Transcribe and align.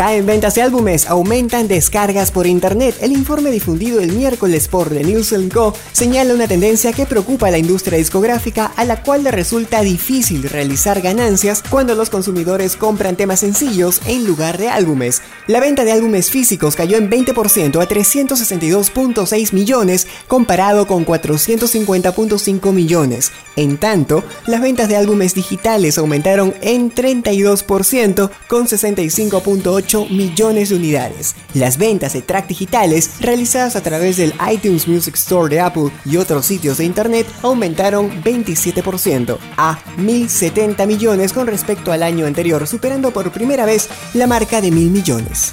Caen 0.00 0.24
ventas 0.24 0.54
de 0.54 0.62
álbumes, 0.62 1.06
aumentan 1.10 1.68
descargas 1.68 2.30
por 2.30 2.46
internet. 2.46 2.96
El 3.02 3.12
informe 3.12 3.50
difundido 3.50 4.00
el 4.00 4.12
miércoles 4.12 4.66
por 4.66 4.88
The 4.88 5.04
Nielsen 5.04 5.50
Co. 5.50 5.74
señala 5.92 6.32
una 6.32 6.48
tendencia 6.48 6.94
que 6.94 7.04
preocupa 7.04 7.48
a 7.48 7.50
la 7.50 7.58
industria 7.58 7.98
discográfica, 7.98 8.72
a 8.76 8.86
la 8.86 9.02
cual 9.02 9.24
le 9.24 9.30
resulta 9.30 9.82
difícil 9.82 10.44
realizar 10.44 11.02
ganancias 11.02 11.62
cuando 11.68 11.94
los 11.94 12.08
consumidores 12.08 12.76
compran 12.76 13.16
temas 13.16 13.40
sencillos 13.40 14.00
en 14.06 14.26
lugar 14.26 14.56
de 14.56 14.70
álbumes. 14.70 15.20
La 15.46 15.60
venta 15.60 15.84
de 15.84 15.92
álbumes 15.92 16.30
físicos 16.30 16.76
cayó 16.76 16.96
en 16.96 17.10
20% 17.10 17.82
a 17.82 17.86
362.6 17.86 19.52
millones, 19.52 20.06
comparado 20.28 20.86
con 20.86 21.04
450.5 21.04 22.72
millones. 22.72 23.32
En 23.54 23.76
tanto, 23.76 24.24
las 24.46 24.62
ventas 24.62 24.88
de 24.88 24.96
álbumes 24.96 25.34
digitales 25.34 25.98
aumentaron 25.98 26.54
en 26.62 26.90
32%, 26.90 28.30
con 28.48 28.66
65.8 28.66 29.89
millones 30.08 30.68
de 30.68 30.76
unidades. 30.76 31.34
Las 31.54 31.76
ventas 31.76 32.12
de 32.12 32.22
track 32.22 32.46
digitales 32.46 33.10
realizadas 33.20 33.76
a 33.76 33.82
través 33.82 34.16
del 34.16 34.34
iTunes 34.52 34.86
Music 34.86 35.16
Store 35.16 35.52
de 35.52 35.60
Apple 35.60 35.90
y 36.04 36.16
otros 36.16 36.46
sitios 36.46 36.78
de 36.78 36.84
Internet 36.84 37.26
aumentaron 37.42 38.10
27% 38.22 39.38
a 39.56 39.78
1.070 39.98 40.86
millones 40.86 41.32
con 41.32 41.46
respecto 41.46 41.92
al 41.92 42.02
año 42.02 42.26
anterior, 42.26 42.66
superando 42.66 43.10
por 43.10 43.32
primera 43.32 43.66
vez 43.66 43.88
la 44.14 44.26
marca 44.26 44.60
de 44.60 44.68
1.000 44.68 44.90
millones. 44.90 45.52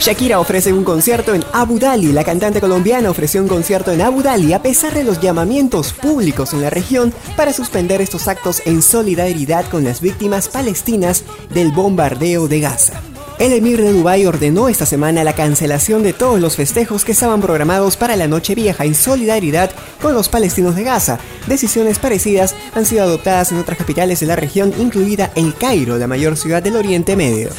Shakira 0.00 0.38
ofrece 0.38 0.72
un 0.72 0.84
concierto 0.84 1.34
en 1.34 1.44
Abu 1.52 1.78
Dhabi. 1.78 2.12
La 2.12 2.22
cantante 2.22 2.60
colombiana 2.60 3.10
ofreció 3.10 3.42
un 3.42 3.48
concierto 3.48 3.90
en 3.90 4.00
Abu 4.00 4.22
Dhabi 4.22 4.52
a 4.52 4.62
pesar 4.62 4.94
de 4.94 5.02
los 5.02 5.20
llamamientos 5.20 5.92
públicos 5.92 6.52
en 6.52 6.62
la 6.62 6.70
región 6.70 7.12
para 7.36 7.52
suspender 7.52 8.00
estos 8.00 8.28
actos 8.28 8.62
en 8.64 8.80
solidaridad 8.80 9.66
con 9.68 9.82
las 9.84 10.00
víctimas 10.00 10.48
palestinas 10.48 11.24
del 11.52 11.72
bombardeo 11.72 12.46
de 12.46 12.60
Gaza. 12.60 13.02
El 13.38 13.52
emir 13.52 13.80
de 13.80 13.92
Dubái 13.92 14.26
ordenó 14.26 14.68
esta 14.68 14.84
semana 14.84 15.22
la 15.22 15.32
cancelación 15.32 16.02
de 16.02 16.12
todos 16.12 16.40
los 16.40 16.56
festejos 16.56 17.04
que 17.04 17.12
estaban 17.12 17.40
programados 17.40 17.96
para 17.96 18.16
la 18.16 18.26
Noche 18.26 18.56
Vieja 18.56 18.84
en 18.84 18.96
solidaridad 18.96 19.70
con 20.02 20.12
los 20.12 20.28
palestinos 20.28 20.74
de 20.74 20.82
Gaza. 20.82 21.20
Decisiones 21.46 22.00
parecidas 22.00 22.56
han 22.74 22.84
sido 22.84 23.04
adoptadas 23.04 23.52
en 23.52 23.58
otras 23.58 23.78
capitales 23.78 24.18
de 24.18 24.26
la 24.26 24.34
región, 24.34 24.74
incluida 24.80 25.30
El 25.36 25.54
Cairo, 25.54 25.98
la 25.98 26.08
mayor 26.08 26.36
ciudad 26.36 26.64
del 26.64 26.74
Oriente 26.74 27.14
Medio. 27.14 27.50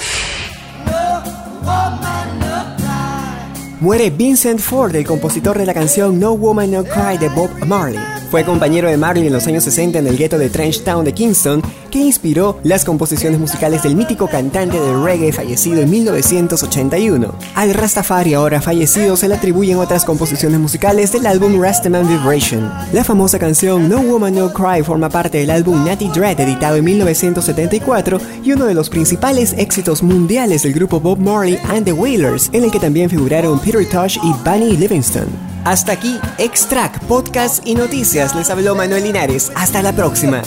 Muere 3.81 4.09
Vincent 4.09 4.59
Ford, 4.59 4.93
el 4.93 5.05
compositor 5.05 5.57
de 5.57 5.65
la 5.65 5.73
canción 5.73 6.19
No 6.19 6.33
Woman 6.33 6.69
No 6.69 6.83
Cry 6.83 7.17
de 7.17 7.29
Bob 7.29 7.49
Marley. 7.65 7.97
Fue 8.29 8.43
compañero 8.43 8.89
de 8.89 8.97
Marley 8.97 9.25
en 9.25 9.33
los 9.33 9.47
años 9.47 9.63
60 9.63 9.99
en 9.99 10.05
el 10.05 10.17
gueto 10.17 10.37
de 10.37 10.49
Trenchtown 10.49 11.03
de 11.05 11.13
Kingston, 11.13 11.63
que 11.89 11.97
inspiró 11.97 12.59
las 12.61 12.85
composiciones 12.85 13.39
musicales 13.39 13.81
del 13.81 13.95
mítico 13.95 14.27
cantante 14.27 14.79
de 14.79 14.93
reggae 15.01 15.31
fallecido 15.31 15.81
en 15.81 15.89
1981. 15.89 17.33
Al 17.55 17.73
Rastafari 17.73 18.35
ahora 18.35 18.61
fallecido 18.61 19.17
se 19.17 19.27
le 19.27 19.35
atribuyen 19.35 19.77
otras 19.77 20.05
composiciones 20.05 20.59
musicales 20.59 21.11
del 21.11 21.25
álbum 21.25 21.59
Rastaman 21.59 22.07
Vibration. 22.07 22.71
La 22.93 23.03
famosa 23.03 23.39
canción 23.39 23.89
No 23.89 24.01
Woman 24.01 24.35
No 24.35 24.53
Cry 24.53 24.83
forma 24.83 25.09
parte 25.09 25.39
del 25.39 25.49
álbum 25.49 25.83
Natty 25.83 26.09
Dread 26.09 26.39
editado 26.39 26.75
en 26.75 26.85
1974 26.85 28.19
y 28.43 28.51
uno 28.51 28.65
de 28.65 28.75
los 28.75 28.89
principales 28.89 29.53
éxitos 29.57 30.03
mundiales 30.03 30.63
del 30.63 30.73
grupo 30.73 30.99
Bob 30.99 31.17
Marley 31.17 31.57
and 31.69 31.85
the 31.85 31.93
Wailers, 31.93 32.49
en 32.53 32.65
el 32.65 32.71
que 32.71 32.79
también 32.79 33.09
figuraron 33.09 33.59
Peter 33.71 33.87
Tosh 33.87 34.17
y 34.23 34.33
Bunny 34.43 34.77
Livingston. 34.77 35.27
Hasta 35.63 35.91
aquí, 35.91 36.19
Extract, 36.39 37.03
Podcast 37.03 37.67
y 37.67 37.75
Noticias. 37.75 38.33
Les 38.35 38.49
habló 38.49 38.73
Manuel 38.73 39.03
Linares. 39.03 39.51
Hasta 39.55 39.83
la 39.83 39.93
próxima. 39.93 40.41